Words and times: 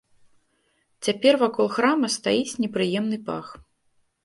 Цяпер 1.07 1.33
вакол 1.43 1.67
храма 1.75 2.07
стаіць 2.17 2.59
непрыемны 2.65 3.23
пах. 3.31 3.55